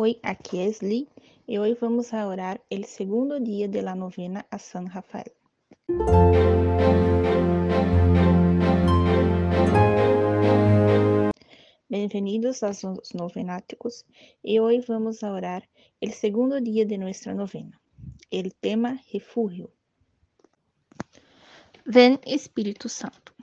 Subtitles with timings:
[0.00, 1.08] Oi, aqui é Esli
[1.48, 5.34] e hoje vamos a orar o segundo dia da novena a San Rafael.
[11.90, 12.80] Bem-vindos aos
[13.12, 14.06] novenáticos
[14.44, 15.68] e hoje vamos a orar
[16.00, 17.76] o segundo dia de nossa novena.
[18.32, 19.68] O tema refúgio.
[21.84, 23.34] Ven Espírito Santo.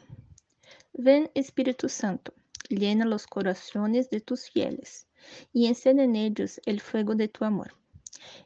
[0.97, 2.31] Ven Espírito Santo,
[2.69, 5.05] llena los corazones de tus fieles
[5.54, 7.74] y encende en ellos el fuego de tu amor.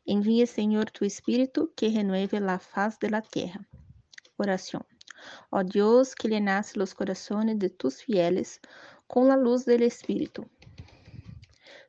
[0.06, 3.68] Envíe, Señor, tu Espíritu que renueve la faz de la tierra.
[4.38, 4.86] Oración.
[5.50, 8.62] Ó Dios, que llenas los corazones de tus fieles
[9.08, 10.48] con la luz del Espíritu.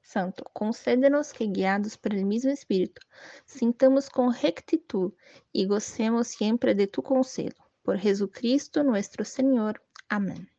[0.03, 3.01] Santo, concédenos que, guiados por el mismo Espíritu,
[3.47, 5.13] sintamos con rectitud
[5.53, 7.55] y gocemos siempre de tu consuelo.
[7.83, 9.83] Por Jesucristo nuestro Señor.
[10.09, 10.51] Amén.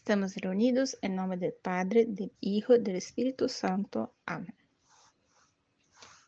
[0.00, 4.08] Estamos reunidos em nome do Padre, do Hijo e do Espírito Santo.
[4.24, 4.56] Amém.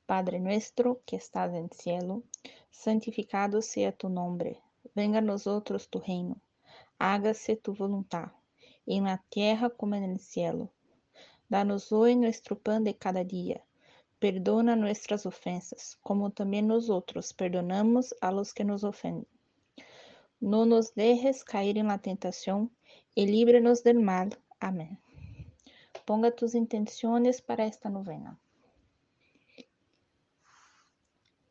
[0.06, 2.22] Padre nuestro que estás en cielo,
[2.70, 4.60] santificado sea tu nombre.
[4.94, 6.36] Venga a nosotros tu reino.
[6.98, 8.30] Hágase tu voluntad,
[8.86, 10.70] en la tierra como en el cielo.
[11.48, 13.64] Danos hoy nuestro pan de cada día.
[14.18, 19.26] Perdona nuestras ofensas, como também nosotros perdonamos a los que nos ofenden.
[20.40, 22.70] No nos dejes caer en la tentación
[23.16, 24.30] e líbranos del mal.
[24.60, 24.96] Amém.
[26.06, 28.38] Ponga tus intenções para esta novena.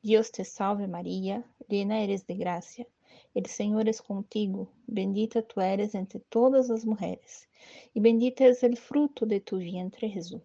[0.04, 2.88] Deus te salve Maria, llena eres de gracia,
[3.36, 7.48] el Senhor es contigo, bendita tu eres entre todas as mulheres,
[7.94, 10.42] e bendito es el fruto de tu vientre Jesús.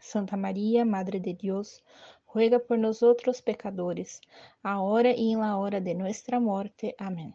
[0.00, 1.82] Santa Maria, Madre de Deus,
[2.32, 4.20] ruega por nosotros pecadores,
[4.62, 6.94] ahora y en la hora de nuestra muerte.
[6.98, 7.34] Amém.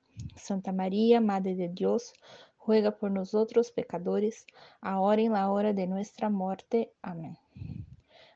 [0.35, 2.13] Santa María, Madre de Dios,
[2.65, 4.45] ruega por nosotros pecadores,
[4.81, 6.91] ahora en la hora de nuestra muerte.
[7.01, 7.37] Amén.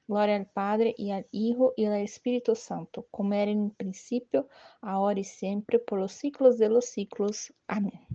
[0.08, 4.48] Glória al Padre y al Hijo y al Espíritu Santo, como era en principio,
[4.82, 7.54] ahora y siempre, por los siglos de los siglos.
[7.68, 8.06] Amén.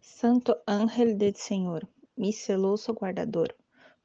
[0.00, 3.56] Santo ángel del Señor, mi celoso guardador,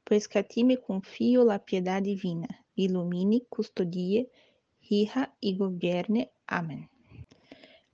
[0.02, 4.30] pues que a ti me confío la piedad divina, ilumine, custodie,
[4.88, 6.32] rija y gobierne.
[6.48, 6.88] Amém.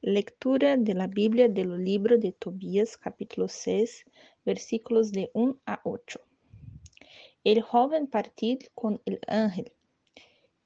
[0.03, 4.05] Lectura de la Biblia del libro de Tobías, capítulo 6,
[4.45, 6.21] versículos de 1 a 8.
[7.45, 9.73] El joven partió con el ángel,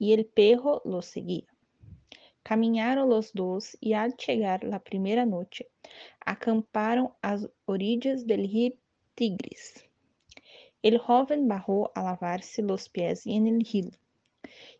[0.00, 1.46] y el perro lo seguía.
[2.42, 5.68] Caminharam los dos e al chegar la primera noche,
[6.18, 8.72] acamparam às orillas del río
[9.14, 9.84] Tigris.
[10.82, 13.92] El joven bajó a lavarse los pies en el río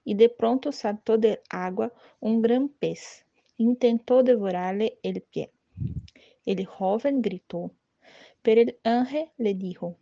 [0.07, 3.25] e de pronto saltou de água um gran pez
[3.59, 5.51] e intentou devorar-lhe el pie.
[6.47, 7.73] El joven gritou,
[8.41, 9.99] pero el ángel le dijo,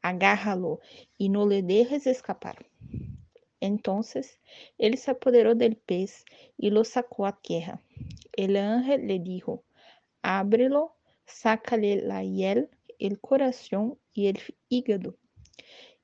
[0.00, 0.80] agárralo
[1.18, 2.64] y no le dejes escapar.
[3.60, 4.40] Entonces
[4.78, 6.24] él se apoderó del pez
[6.56, 7.82] y lo sacó a tierra.
[8.32, 9.64] El ángel le dijo,
[10.22, 14.38] ábrelo, sácale la hiel, el corazón y el
[14.68, 15.16] hígado,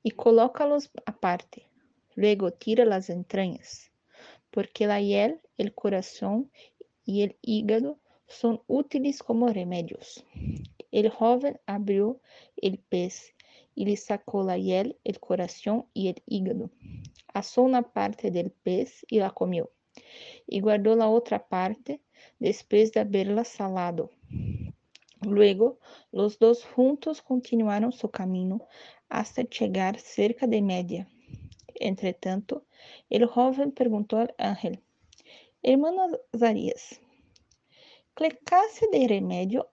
[0.03, 1.70] y colócalos aparte
[2.17, 3.93] Luego tira las entrañas,
[4.51, 6.51] porque la hiel, el corazón
[7.05, 10.25] y el hígado son útiles como remedios.
[10.91, 12.21] El joven abrió
[12.57, 13.35] el pez
[13.77, 16.71] y le sacó la hiel, el corazón y el hígado.
[17.33, 19.71] Asó una parte del pez y la comió,
[20.49, 22.03] y guardó la otra parte
[22.41, 24.11] después de haberla salado.
[25.23, 25.79] Luego,
[26.11, 28.67] los dos juntos continuaron su camino
[29.09, 31.09] hasta llegar cerca de Media
[31.81, 32.67] Entretanto,
[33.09, 34.83] el joven preguntou al ángel,
[35.63, 37.01] Hermano Zarías,
[38.15, 39.71] ¿qué clase de remedio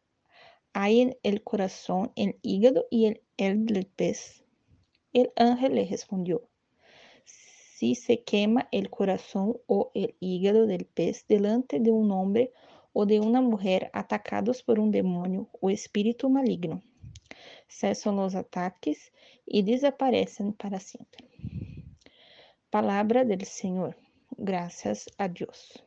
[0.74, 4.44] hay en el corazón, el hígado y el, el del pez?
[5.12, 6.48] El ángel le respondió,
[7.25, 12.51] si se quema el corazón o el hígado del pez delante de un hombre
[12.94, 16.81] o de una mujer atacados por un demonio o espíritu maligno,
[17.68, 19.12] cesan los ataques
[19.45, 21.27] y desaparecen para siempre.
[22.69, 23.96] Palavra del Senhor.
[24.38, 25.81] Graças a Deus.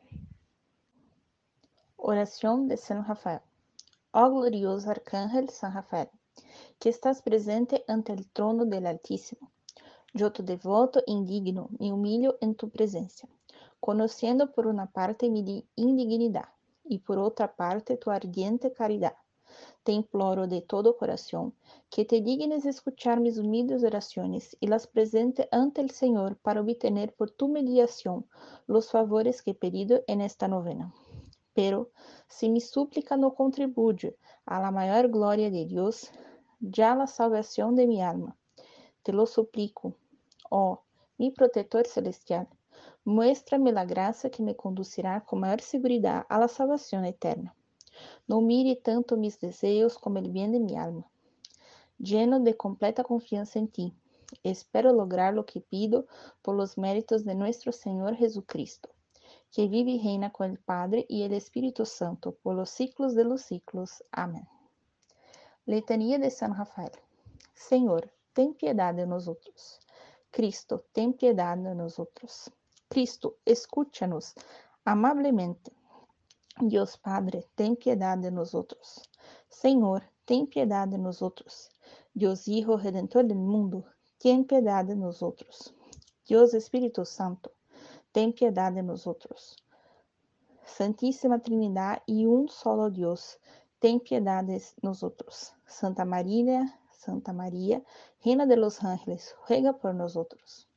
[1.95, 3.43] Oração de São Rafael.
[4.11, 6.09] Ó glorioso arcángel São Rafael,
[6.79, 9.51] que estás presente ante el trono del Altísimo.
[10.15, 13.29] Yo tu devoto indigno me humillo en tu presencia,
[13.79, 16.49] conociendo por una parte mi indignidad
[16.83, 19.13] y por otra parte tu ardiente caridad.
[19.83, 21.53] Te imploro de todo corazón
[21.89, 27.13] que te dignes escuchar mis humildes oraciones y las presente ante el Señor para obtener
[27.13, 28.25] por tu mediación
[28.67, 30.93] los favores que he pedido en esta novena.
[31.53, 31.91] Pero
[32.27, 34.15] si mi súplica no contribuye
[34.45, 36.11] a la mayor gloria de Dios,
[36.59, 38.37] ya la salvación de mi alma.
[39.03, 39.95] Te lo suplico,
[40.49, 40.83] oh
[41.17, 42.47] mi protector celestial,
[43.03, 47.55] muéstrame la gracia que me conducirá con mayor seguridad a la salvación eterna.
[48.31, 51.05] No mire tanto mis deseos como el bien de mi alma.
[51.97, 53.93] Lleno de completa confianza en ti,
[54.41, 56.07] espero lograr lo que pido
[56.41, 58.87] por los méritos de nuestro Señor Jesucristo,
[59.51, 63.25] que vive y reina con el Padre y el Espíritu Santo por los siglos de
[63.25, 64.01] los siglos.
[64.13, 64.47] Amén.
[65.65, 66.93] Letanía de San Rafael.
[67.53, 69.81] Senhor, tem piedade de nós outros.
[70.31, 72.49] Cristo, tem piedade de nós outros.
[72.87, 74.35] Cristo, escúchanos
[74.85, 75.80] amablemente.
[76.59, 79.01] Deus Padre, tem piedade de nós outros.
[79.49, 81.69] Senhor, tem piedade de nós outros.
[82.13, 83.85] Deus Hijo Redentor do mundo,
[84.19, 85.73] tem piedade de nós outros.
[86.27, 87.49] Deus Espírito Santo,
[88.11, 89.55] tem piedade de nós outros.
[90.65, 93.39] Santíssima Trindade e um solo Deus,
[93.79, 95.53] tem piedade de nosotros.
[95.65, 97.83] Santa María, Santa María,
[98.19, 100.67] Reina de los Ángeles, ruega por nosotros.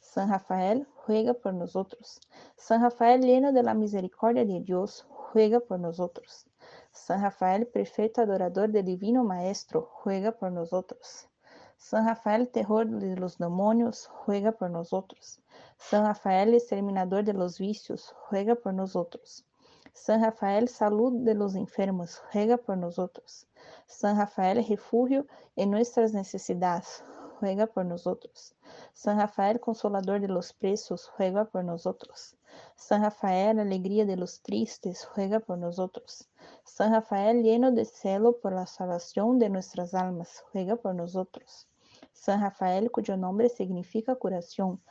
[0.00, 2.18] San Rafael, ruega por nosotros.
[2.56, 6.46] San Rafael, lleno de la misericordia de Dios, ruega por nosotros.
[6.90, 11.28] San Rafael, prefeito adorador del Divino Maestro, ruega por nosotros.
[11.76, 15.40] San Rafael, terror de los demonios, ruega por nosotros.
[15.76, 19.46] San Rafael, exterminador de los vicios, ruega por nosotros.
[19.92, 23.46] San Rafael, salud de los enfermos, ruega por nosotros.
[23.86, 25.26] San Rafael, refugio
[25.56, 27.04] en nuestras necesidades,
[27.40, 28.54] ruega por nosotros.
[28.92, 32.36] San Rafael, consolador de los presos, ruega por nosotros.
[32.76, 36.28] San Rafael, alegría de los tristes, ruega por nosotros.
[36.64, 41.66] San Rafael, lleno de celo por la salvación de nuestras almas, ruega por nosotros.
[42.12, 44.82] San Rafael, cuyo nombre significa curación,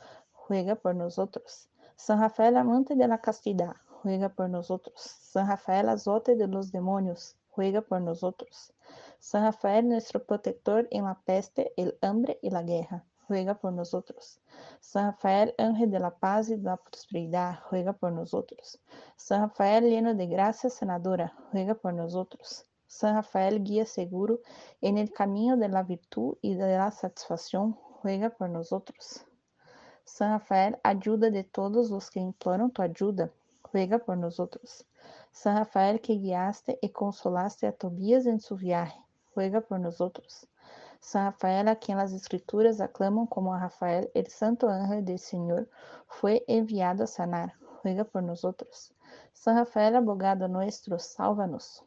[0.47, 1.69] ruega por nosotros.
[1.95, 4.95] San Rafael, amante de la castidad, ruega por nosotros.
[5.21, 8.73] San Rafael, azote de los demonios, ruega por nosotros.
[9.19, 14.39] San Rafael, nuestro protector en la peste, el hambre y la guerra, ruega por nosotros.
[14.79, 18.79] San Rafael, ángel de la paz y de la prosperidad, ruega por nosotros.
[19.15, 22.65] San Rafael, lleno de gracia sanadora, ruega por nosotros.
[22.87, 24.39] San Rafael, guía seguro
[24.81, 29.25] en el camino de la virtud y de la satisfacción, ruega por nosotros.
[30.05, 33.29] San Rafael, ayuda de todos los que imploran tu ayuda,
[33.73, 34.85] ruega por nosotros.
[35.31, 38.97] San Rafael, que guiaste y consolaste a Tobías en su viaje,
[39.37, 40.47] ruega por nosotros.
[40.99, 45.69] San Rafael, a quien las escrituras aclaman como a Rafael, el santo ángel del Señor,
[46.07, 47.53] fue enviado a sanar,
[47.83, 48.95] ruega por nosotros.
[49.33, 51.83] San Rafael, abogado nuestro, sálvanos.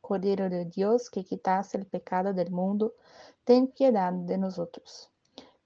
[0.00, 2.94] Cordero de Dios, que quitaste el pecado del mundo,
[3.42, 5.10] ten piedad de nosotros.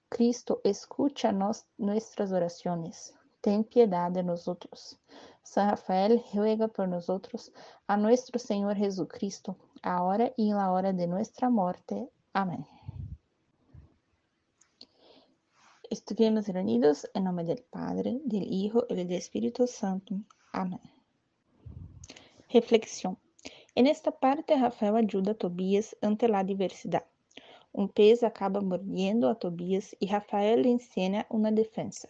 [0.09, 4.99] Cristo, escucha nos, nuestras oraciones, ten piedad de nosotros.
[5.43, 7.51] San Rafael, ruega por nosotros
[7.87, 12.09] a nuestro Señor Jesucristo, ahora y en la hora de nuestra muerte.
[12.33, 12.65] Amén.
[15.89, 20.15] Estuvimos reunidos en nombre del Padre, del Hijo y del Espíritu Santo.
[20.53, 20.79] Amén.
[22.49, 23.17] Reflexión.
[23.75, 27.05] En esta parte, Rafael ayuda a Tobías ante la diversidad.
[27.73, 32.09] Un pez acaba mordiendo a Tobías y Rafael le enseña una defensa.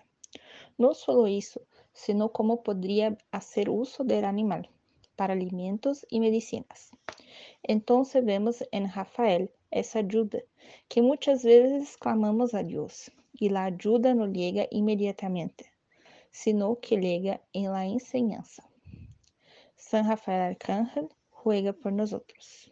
[0.77, 1.61] No solo eso,
[1.93, 4.69] sino cómo podría hacer uso del animal
[5.15, 6.91] para alimentos y medicinas.
[7.63, 10.39] Entonces vemos en Rafael esa ayuda
[10.87, 15.71] que muchas veces clamamos a Dios y la ayuda no llega inmediatamente,
[16.31, 18.69] sino que llega en la enseñanza.
[19.75, 22.71] San Rafael Arcángel juega por nosotros.